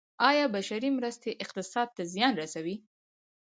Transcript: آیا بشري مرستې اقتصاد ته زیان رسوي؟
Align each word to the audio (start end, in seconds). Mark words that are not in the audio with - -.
آیا 0.29 0.45
بشري 0.55 0.89
مرستې 0.97 1.31
اقتصاد 1.43 1.87
ته 1.95 2.03
زیان 2.13 2.33
رسوي؟ 2.41 2.75